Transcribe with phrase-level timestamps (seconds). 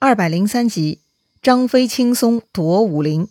[0.00, 1.00] 二百零三集，
[1.42, 3.26] 张飞轻松夺武陵。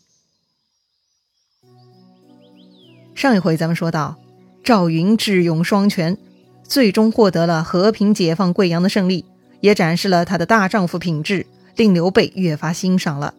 [3.16, 4.18] 上一回咱们说到，
[4.66, 6.18] 赵云智勇双全，
[6.66, 9.24] 最终获得了和平解放贵阳的胜利，
[9.62, 11.46] 也展示了他的大丈夫品质，
[11.78, 13.34] 令刘备越发欣赏了。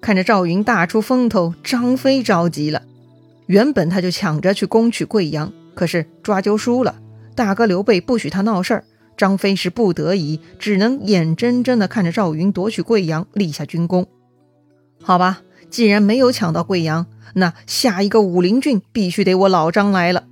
[0.00, 2.84] 看着赵云大出风头，张飞着急了。
[3.46, 6.94] 原本他就抢着去攻取贵阳，可是抓阄输了，
[7.34, 8.84] 大哥刘备不许他闹事儿。
[9.16, 14.06] 张飞是不得已，只能眼睁睁地看着赵云夺取贵阳，立下军功。
[15.02, 20.24] 好吧，既然没有抢到贵阳，那下一个武陵郡必须得我老张来了。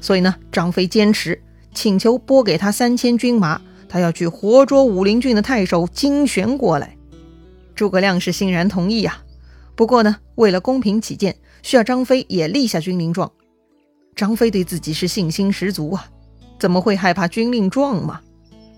[0.00, 1.42] 所以呢，张飞坚持
[1.74, 6.96] 请求拨给他三千军马，他要去活捉武陵郡的太守金旋过来。
[7.74, 9.22] 诸葛亮是欣然同意呀。
[9.76, 13.30] 不过呢，为了公平起见，需要张飞也立下军令状。
[14.16, 16.08] 张飞对自己是信心十足啊。
[16.58, 18.20] 怎么会害怕军令状嘛？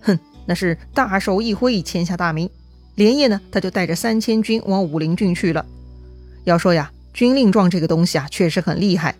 [0.03, 2.49] 哼，那是大手一挥，签下大名。
[2.97, 5.65] 连夜呢，他就带着三千军往武陵郡去了。
[6.45, 9.15] 要说呀，军令状这个东西啊，确实很厉害。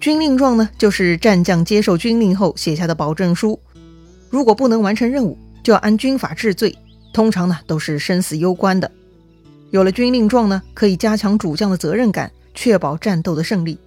[0.00, 3.60] 军令状呢，就是战将接受军令后写下的保证书。
[4.30, 6.76] 如果不能完成任务，就要按军法治罪，
[7.12, 8.90] 通常呢都是生死攸关的。
[9.70, 13.78] 有了军令状呢，可以加强主将的责任感，确保战斗的胜利。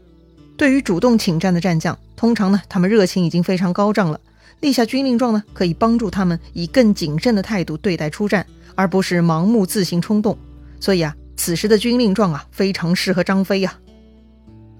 [0.55, 4.19] 对于主动请战的战将，通常呢，他们热情已经非常高涨了。
[4.59, 10.35] 立下军令状呢，可以帮助他们以更谨慎的态度对待出战，而不是盲目自行冲动。
[10.79, 13.77] 所以啊，此时的军令状啊，非常适合张飞呀。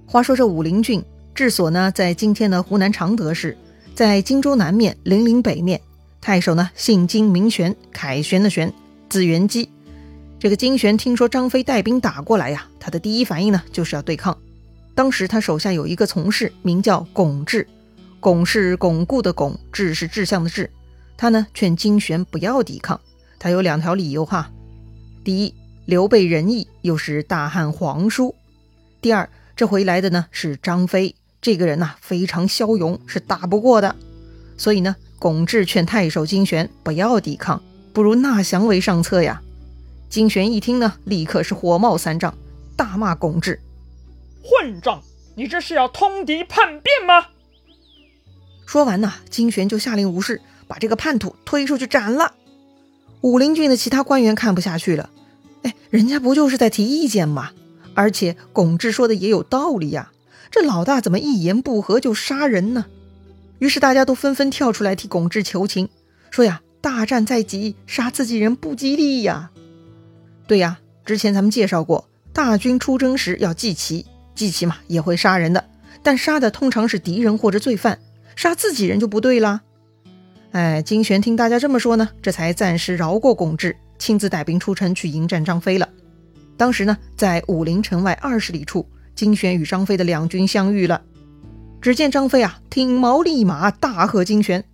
[0.06, 1.00] 话说这武陵郡
[1.36, 3.56] 治所呢，在今天的湖南常德市，
[3.94, 5.80] 在荆州南面，零陵北面。
[6.20, 8.72] 太守呢，姓金，名玄，凯旋的旋，
[9.08, 9.70] 字元基。
[10.40, 14.36] 这个金玄听说张飞带兵打过来呀，他的第一反应呢，就是要对抗。
[14.96, 17.68] 当时他手下有一个从事，名叫巩志，
[18.18, 20.70] 巩是巩固的巩，志是志向的志。
[21.18, 22.98] 他呢劝金旋不要抵抗，
[23.38, 24.50] 他有两条理由哈。
[25.22, 28.34] 第一，刘备仁义，又是大汉皇叔；
[29.02, 33.94] 第二，这回来的呢是张飞，这个人呐非常骁勇，是打不过的。
[34.56, 37.62] 所以呢，巩志劝太守金旋不要抵抗，
[37.92, 39.42] 不如纳降为上策呀。
[40.08, 42.34] 金旋一听呢，立刻是火冒三丈，
[42.74, 43.60] 大骂巩志。
[44.46, 45.02] 混账！
[45.34, 47.26] 你这是要通敌叛变吗？
[48.64, 52.34] 说完呢，金玄就下令武士把这个叛徒推出去斩了。
[53.22, 55.10] 武陵郡的其他官员看不下去了，
[55.62, 57.50] 哎，人家不就是在提意见吗？
[57.94, 60.12] 而且巩志说的也有道理呀，
[60.50, 62.86] 这老大怎么一言不合就杀人呢？
[63.58, 65.88] 于是大家都纷纷跳出来替巩志求情，
[66.30, 69.50] 说呀，大战在即，杀自己人不吉利呀。
[70.46, 74.06] 对呀，之前咱们介绍过，大军出征时要祭旗。
[74.36, 75.64] 祭旗嘛也会杀人的，
[76.02, 77.98] 但杀的通常是敌人或者罪犯，
[78.36, 79.62] 杀自己人就不对啦。
[80.52, 85.88] 哎，金玄听大家这么说呢，这才暂时饶过巩志，亲自带兵出城去迎战张飞了。
[86.56, 91.02] 当时呢，在武陵城外二十里处，金玄与张飞的两军相遇了。
[91.82, 94.64] 只见张飞啊，挺矛立马，大喝金玄：“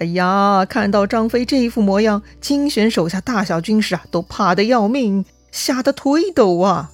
[0.00, 6.90] 哎呀！”看到张飞这一副模样，金玄手下大小军士啊，都怕得要命，吓得腿抖啊。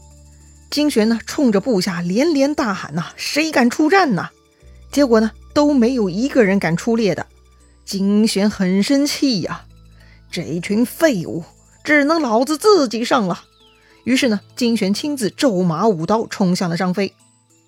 [0.73, 4.31] 金玄呢，冲着部下连连大喊：“呐，谁敢出战呐？”
[4.91, 7.27] 结果呢，都没有一个人敢出列的。
[7.85, 9.67] 金玄很生气呀，
[10.31, 11.45] 这群废物，
[11.85, 13.45] 只能老子自己上了。
[14.05, 17.13] 于是呢，金玄亲自骤马舞刀冲向了张飞。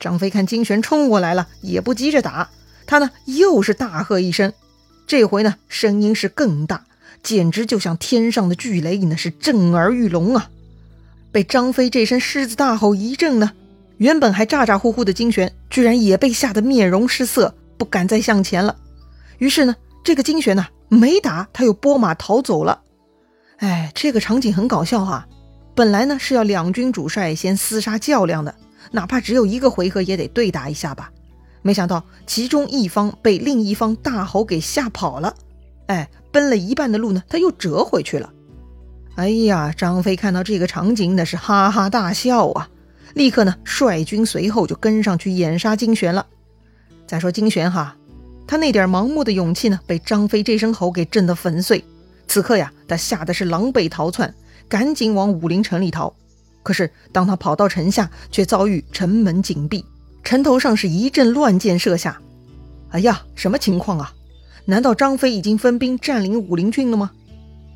[0.00, 2.48] 张飞看金玄冲过来了，也不急着打，
[2.87, 4.54] 他呢又是大喝一声，
[5.06, 6.87] 这回呢声音是更大，
[7.22, 10.48] 简直就像天上的巨雷，那是震耳欲聋啊！
[11.34, 13.50] 被张飞这声狮子大吼一震呢，
[13.96, 18.76] 原本还咋咋呼呼的金玄，居然也被吓得面容失色，不敢再向前了。
[19.38, 19.74] 于是呢，
[20.04, 22.82] 这个金玄呢，没打，他又拨马逃走了。
[23.56, 25.26] 哎，这个场景很搞笑哈。
[25.74, 28.54] 本来呢是要两军主帅先厮杀较量的，
[28.92, 31.10] 哪怕只有一个回合也得对打一下吧。
[31.62, 35.34] 没想到其中一方被另一方大吼给吓跑了。
[35.88, 38.32] 哎，奔了一半的路呢，他又折回去了。
[39.16, 42.69] 哎呀，张飞看到这个场景，那是哈哈大笑啊！
[43.14, 46.26] 立刻呢，率军随后就跟上去掩杀金玄了。
[47.06, 47.96] 再说金玄哈，
[48.44, 51.84] 他那点盲目的勇气呢，被张飞这声吼给震得粉碎。
[52.26, 54.34] 此刻呀，他吓得是狼狈逃窜，
[54.69, 56.12] 赶紧往武陵城里逃。
[56.64, 59.84] 可是当他跑到城下，却遭遇城门紧闭，
[60.25, 62.20] 城头上是一阵乱箭射下。
[62.88, 64.12] 哎呀，什么情况啊？
[64.64, 67.12] 难道张飞已经分兵占领武陵郡了吗？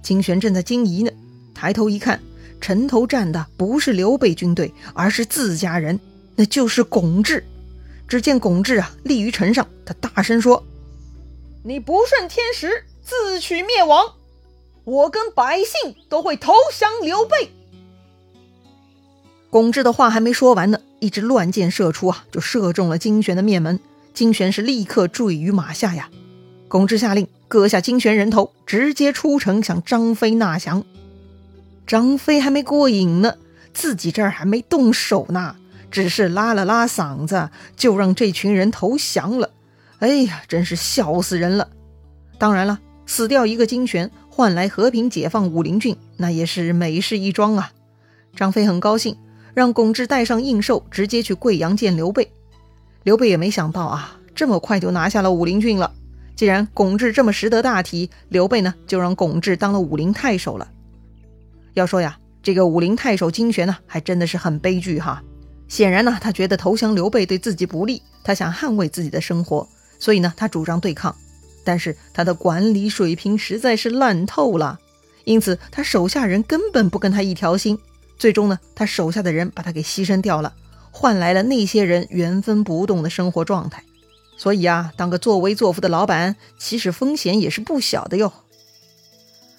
[0.03, 1.13] 金玄正在惊疑呢。
[1.59, 2.21] 抬头一看，
[2.61, 5.99] 城头站的不是刘备军队，而是自家人，
[6.37, 7.43] 那就是巩志。
[8.07, 10.65] 只见巩志啊，立于城上，他大声说
[11.65, 14.13] ：“你不顺天时，自取灭亡！
[14.85, 17.51] 我跟百姓都会投降刘备。
[19.51, 23.81] 巩志的话还没说完呢，一支乱箭射出啊，就射中了金玄的面门。
[24.15, 26.09] 金玄是立刻坠于马下呀。
[26.69, 30.85] 巩志下令割下金玄人头，直接出城向张飞纳降。
[31.89, 33.37] 张飞还没过瘾呢，
[33.73, 35.57] 自己这儿还没动手呢，
[35.91, 39.51] 只是拉了拉嗓子，就让这群人投降了。
[40.01, 41.71] 哎呀，真是笑死人了！
[42.37, 47.73] 当然了，死掉一个金玄，换来和平解放武陵郡，那也是美事一桩啊。
[48.37, 49.17] 张飞很高兴。
[49.55, 52.31] 让巩志带上应寿，直接去贵阳见刘备。
[53.03, 55.91] 刘备也没想到啊，这么快就拿下了武陵郡了。
[56.37, 60.69] 既然巩志这么识得大体，刘备呢就让巩志当了武陵太守了。
[61.79, 65.23] 要说呀，这个武陵太守金玄呢，还真的是很悲剧哈。
[65.69, 69.67] 显然呢，他觉得投降刘备对自己不利，他想捍卫自己的生活，
[69.99, 71.15] 所以呢，他主张对抗。
[71.65, 74.79] 但是他的管理水平实在是烂透了，
[75.25, 77.79] 因此他手下人根本不跟他一条心。
[78.17, 80.55] 最终呢，他手下的人把他给牺牲掉了，
[80.91, 83.85] 换来了那些人原封不动的生活状态。
[84.39, 88.33] 所以啊，当个作威作福的老板，其实风险也是不小的哟。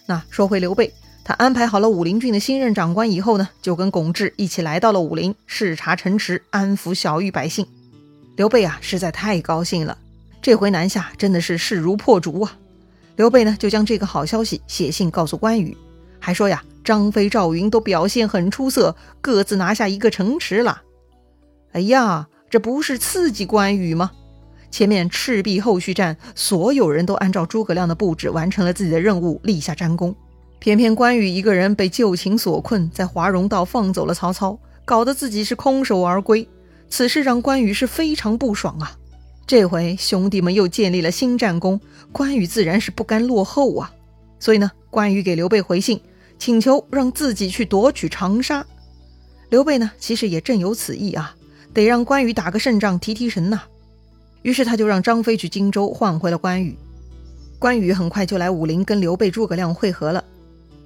[0.07, 0.91] 那说回刘备，
[1.29, 7.67] 他安排好了武陵郡的新任长官以后呢，就跟巩志一起来到了武陵，视察城池，安抚小域百姓。
[8.35, 9.95] 刘备啊，实在太高兴了，
[10.41, 12.57] 这回南下真的是势如破竹啊！
[13.15, 15.77] 刘备呢，就将这个好消息写信告诉关羽，
[16.19, 16.63] 还说呀。
[16.83, 20.81] 张飞、赵云都表现很出色，各自拿下一个城池了。
[21.73, 24.09] 哎呀，这不是刺激关羽吗？
[24.71, 30.15] 前面赤壁后续战，所有人都按照诸葛亮的布置完成了自己的任务，立下战功。
[30.59, 36.47] 偏偏关羽一个人被旧情所困，在华容道放走了曹操，搞得自己是空手而归。
[36.89, 38.97] 此事让关羽是非常不爽啊！
[39.47, 41.79] 这回兄弟们又建立了新战功，
[42.11, 43.93] 关羽自然是不甘落后啊。
[44.39, 46.01] 所以呢，关羽给刘备回信。
[46.37, 48.65] 请求让自己去夺取长沙，
[49.49, 51.35] 刘备呢，其实也正有此意啊，
[51.73, 53.63] 得让关羽打个胜仗提提神呐。
[54.41, 56.77] 于是他就让张飞去荆州换回了关羽。
[57.59, 60.23] 关羽很快就来武陵跟刘备、诸葛亮会合了。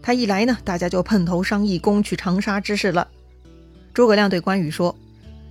[0.03, 3.07] 他一来呢，大家就碰头商议攻取长沙之事了。
[3.93, 4.93] 诸葛亮对关羽说：“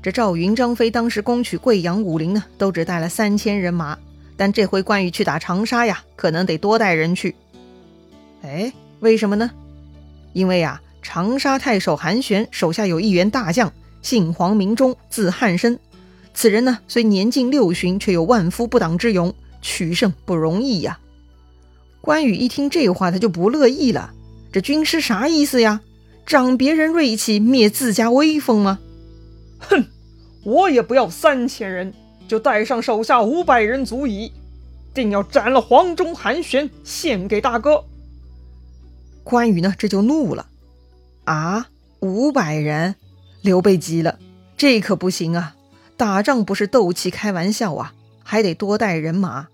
[0.03, 3.99] 这赵云、张飞当时攻取贵阳、武陵呢，都只带了三千人马，
[4.37, 7.35] 但这回关羽去打长沙呀，可能得多带人去。
[8.43, 8.71] 哎，
[9.01, 9.51] 为什么呢？”
[10.35, 13.73] 因为呀，长沙太守韩玄手下有一员大将，
[14.03, 15.79] 姓黄名忠，字汉升。
[16.35, 20.99] 此人呢，虽年近六旬，却有万夫不挡之勇，取胜不容易呀。
[22.03, 24.13] 关羽一听这话，他就不乐意了。
[24.53, 25.81] 这军师啥意思呀？
[26.27, 28.79] 长别人锐气，灭自家威风吗？
[29.59, 29.87] 哼，
[30.45, 31.93] 我也不要三千人，
[32.29, 34.33] 就带上手下五百人足矣。
[34.95, 37.85] 定要斩了黄忠、韩玄，献给大哥。
[39.25, 40.47] 关羽呢，这就怒了，
[41.25, 41.69] 啊，
[42.01, 42.97] 五百人！
[43.41, 44.19] 刘备急了，
[44.57, 45.57] 这可不行啊！
[45.97, 49.49] 打仗不是斗气开玩笑啊，还得多带人马。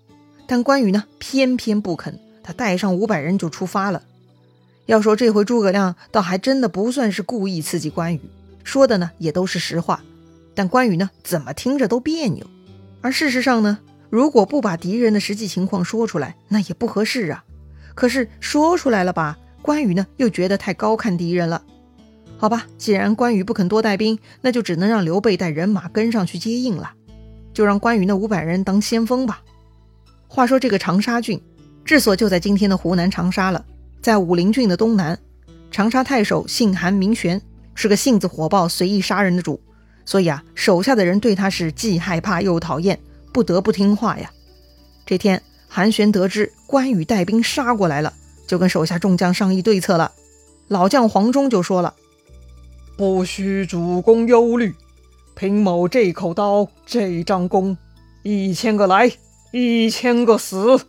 [0.45, 4.03] 但关羽呢，偏偏不肯，他带上五百人就出发了。
[4.89, 8.21] 要说这回诸葛亮倒还真的不算是故意刺激关羽，
[8.63, 10.01] 说的呢也都是实话。
[10.55, 12.47] 但关羽呢，怎么听着都别扭。
[13.01, 13.77] 而事实上呢，
[14.09, 17.43] 如果不把敌人的实际情况说出来，那也不合适啊。
[17.93, 19.37] 可是说出来了吧？
[19.61, 21.61] 关羽呢，又觉得太高看敌人了。
[22.39, 26.93] 好吧，既然关羽不肯多带兵，那就只能让刘备带人马跟上去接应了。
[27.53, 29.43] 就让关羽那五百人当先锋吧。
[30.27, 31.39] 话说这个长沙郡，
[31.85, 33.63] 治所就在今天的湖南长沙了，
[34.01, 35.19] 在武陵郡的东南。
[35.71, 37.41] 长沙太守姓韩名玄，
[37.75, 39.61] 是个性子火爆、随意杀人的主，
[40.05, 42.99] 所以啊，手下的人对他是既害怕又讨厌，
[43.31, 44.31] 不得不听话呀。
[45.05, 48.13] 这天，韩玄得知关羽带兵杀过来了。
[48.47, 50.11] 就跟手下众将商议对策了。
[50.69, 51.93] 老将黄忠就说了
[52.97, 54.73] ：“不需主公忧虑，
[55.35, 57.77] 凭某这口刀、这张弓，
[58.23, 59.11] 一千个来，
[59.51, 60.79] 一千个死。”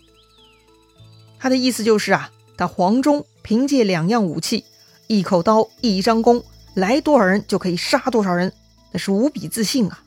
[1.38, 4.66] 他的意思就是啊，那黄忠凭借两样武器，
[5.06, 8.52] 一口刀、一张弓，来多少人就可以杀多少人，
[8.92, 10.04] 那是无比自信啊。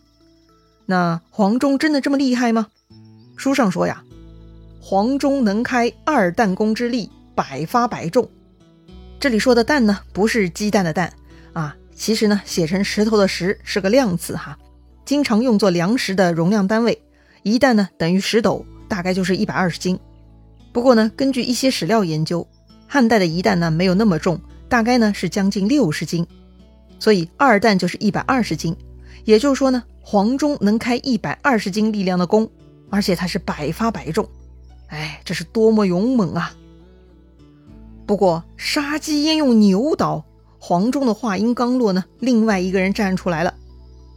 [0.86, 2.68] 那黄忠真的这么厉害吗？
[3.36, 4.04] 书上说呀，
[4.80, 7.10] 黄忠能开二弹弓之力。
[7.36, 8.30] 百发百中，
[9.20, 11.12] 这里说的弹呢，不是鸡蛋的蛋
[11.54, 14.56] 啊，其实呢，写成石头的石是个量词哈，
[15.04, 17.02] 经常用作粮食的容量单位。
[17.42, 20.00] 一担呢等于十斗，大概就是一百二十斤。
[20.74, 22.46] 不过呢，根据一些史料研究，
[22.88, 26.26] 汉代的一担呢没有那么重，大概呢是将近六十斤，
[27.00, 28.76] 所以二担就是一百二十斤。
[29.24, 32.50] 也就是说呢，黄忠能开一百二十斤力量的弓，
[32.90, 34.28] 而且他是百发百中，
[34.88, 36.54] 哎，这是多么勇猛啊！
[38.06, 40.26] 不过杀鸡焉用牛刀？
[40.60, 43.54] 黄忠的话音刚落呢，另外一个人站出来了。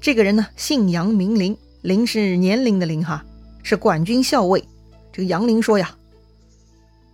[0.00, 3.24] 这个人呢，姓杨，名林，林是年龄的林哈，
[3.62, 4.64] 是管军校尉。
[5.12, 5.94] 这个杨林说呀：“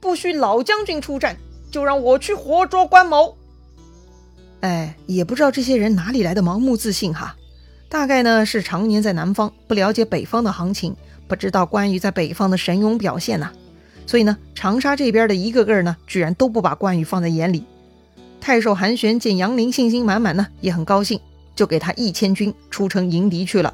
[0.03, 1.37] 不许老将军出战，
[1.71, 3.37] 就让我去活捉关某。”
[4.61, 7.37] 哎，也不知道这些人哪里来的盲目自信哈，
[7.89, 10.97] 大概呢是常年在南方，不了解北方的行情，
[11.29, 13.53] 不知道关羽在北方的神勇表现呐。
[14.05, 17.65] 所以呢，长沙这边的一个个呢，居然都不把关羽放在眼里。
[18.41, 21.21] 太守韩玄见杨林信心满满呢，也很高兴，
[21.55, 23.73] 就给他一千军出城迎敌去了。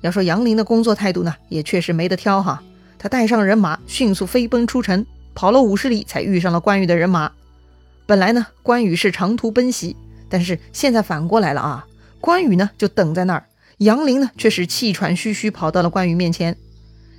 [0.00, 2.60] 要说杨林的工作态度呢，也确实没得挑哈。
[2.98, 7.30] 他带上人马，迅速飞奔出城，跑了五十里才遇上了关羽的人马。
[8.06, 9.94] 本来呢，关羽是长途奔袭，
[10.30, 11.86] 但是现在反过来了啊，
[12.20, 13.46] 关羽呢就等在那儿，
[13.78, 16.56] 杨林呢却是气喘吁吁跑到了关羽面前。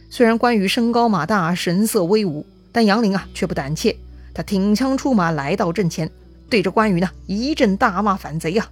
[0.09, 3.95] 虽然关羽身高马大，神色威武，但杨林啊却不胆怯。
[4.33, 6.09] 他挺枪出马，来到阵前，
[6.49, 8.67] 对着关羽呢一阵大骂反贼呀！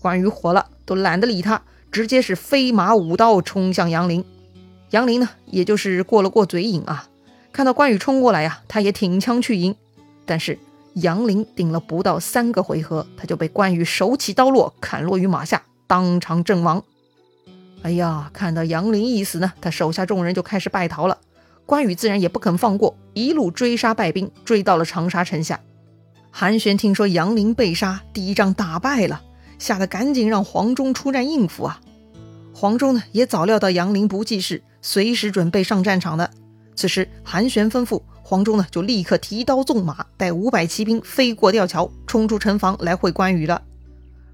[0.00, 4.22] 关羽火了，都懒得理他，直接是飞马舞刀冲向杨林。
[4.90, 7.06] 杨林呢，也就是过了过嘴瘾啊，
[7.56, 9.74] 看到关羽冲过来呀，他也挺枪去迎。
[10.26, 10.58] 但是
[10.92, 16.84] 杨林顶了不到三个回合，他就被关羽手起刀落，砍落于马下，当场阵亡。
[17.80, 21.16] 哎呀，看到杨林一死呢，他手下众人就开始败逃了。
[21.64, 25.58] 关羽自然也不肯放过，一路追杀败兵，追到了长沙城下。
[26.30, 29.22] 韩玄听说杨林被杀，第一仗打败了，
[29.58, 31.80] 吓得赶紧让黄忠出战应付啊。
[32.52, 36.30] 黄忠呢也早料到杨林不济事，随时准备上战场的。
[36.76, 43.62] 此时韩玄吩咐黄忠呢，就立刻提刀纵马，带五百骑兵飞过吊桥，冲出城防来会关羽了。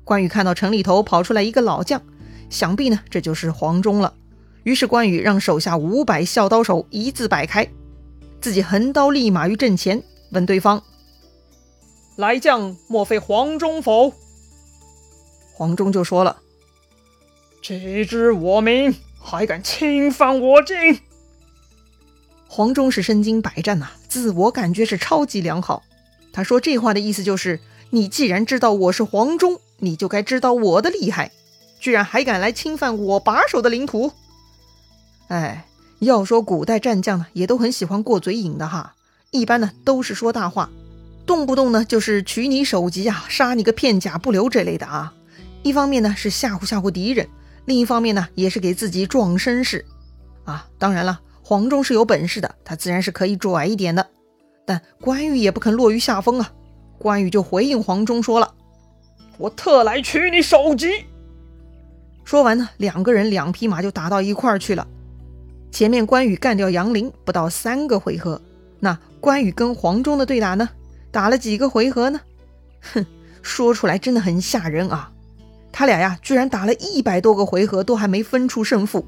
[0.05, 2.03] 关羽看到城里头跑出来一个老将。
[2.51, 4.13] 想必呢，这就是黄忠了。
[4.65, 7.67] 于是关羽让手下五百孝刀手一字摆开，
[8.41, 10.83] 自己横刀立马于阵前，问对方
[12.17, 14.13] ：“来将莫非黄忠否？”
[15.55, 16.43] 黄忠就说了
[17.63, 20.77] ：“既知我名，还敢侵犯我境？”
[22.55, 25.83] 黄忠是身经百战呐，自我感觉是超级良好。
[26.35, 31.33] 他说这话的意思就是：你既然知道我是黄忠，你就该知道我的厉害。
[31.81, 34.13] 居然还敢来侵犯我把守的领土！
[35.29, 35.65] 哎，
[36.01, 38.97] 要说古代战将呢，也都很喜欢过嘴瘾的哈。
[39.31, 40.69] 一般呢都是说大话，
[41.25, 45.15] 动不动呢就是取你首级啊，杀你个片甲不留这类的啊。
[45.63, 47.27] 一方面呢是吓唬吓唬敌人，
[47.65, 49.87] 另一方面呢也是给自己壮声势
[50.45, 50.69] 啊。
[50.79, 51.19] 当然了，
[51.53, 54.07] 黄忠是有本事的，他自然是可以拽一点的。
[54.65, 56.51] 但关羽也不肯落于下风啊。
[56.99, 58.55] 关羽就回应黄忠说了
[59.37, 61.05] ：“我特来取你首级。”
[62.25, 64.89] 说完呢，两个人两匹马就打到一块儿去了。
[65.71, 68.41] 前面关羽干掉杨林不到三个回合，
[68.81, 70.71] 那关羽跟黄忠的对打呢，
[71.11, 72.19] 打了几个回合呢？
[72.95, 73.05] 哼，
[73.43, 75.13] 说出来真的很吓人啊！
[75.71, 79.05] 他俩呀，居然打了一百多个回合都还没分出胜负。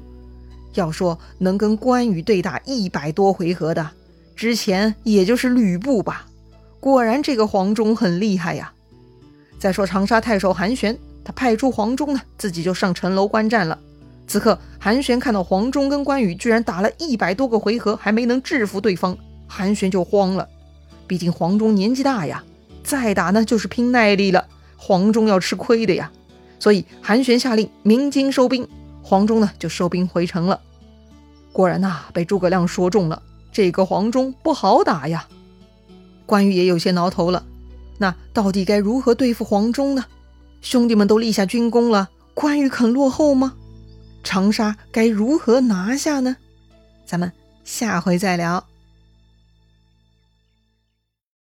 [0.75, 3.91] 要说能跟关羽对打一百多回合的，
[4.35, 6.27] 之前也就是吕布吧。
[6.79, 8.71] 果然这个黄忠很厉害呀。
[9.57, 10.97] 再说长沙太守韩玄。
[11.27, 13.79] 他派出黄忠呢，自己就上城楼观战了。
[14.27, 19.17] 此刻韩玄看到黄忠跟关羽居然打了一百多个回合，还没能制服对方，
[19.47, 20.47] 韩玄就慌了。
[21.07, 22.43] 毕竟黄忠年纪大呀，
[22.83, 24.45] 再打呢就是拼耐力了，
[24.77, 26.11] 黄忠要吃亏的呀。
[26.59, 28.67] 所以韩玄下令鸣金收兵，
[29.01, 30.61] 黄忠呢就收兵回城了。
[31.55, 35.25] 果然呐，被诸葛亮说中了，这个黄忠不好打呀。
[36.25, 37.45] 关羽也有些挠头了，
[37.97, 40.03] 那到底该如何对付黄忠呢？
[40.59, 43.53] 兄弟们都立下军功了，关羽肯落后吗？
[44.21, 46.35] 长沙该如何拿下呢？
[47.05, 47.31] 咱们
[47.63, 48.61] 下回再聊。